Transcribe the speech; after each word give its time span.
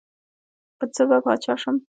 پۀ 0.77 0.85
څۀ 0.93 1.03
به 1.09 1.17
باچا 1.25 1.53
شم 1.61 1.75
ـ 1.79 1.83